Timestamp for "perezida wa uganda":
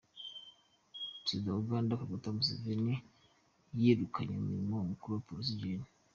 1.13-1.99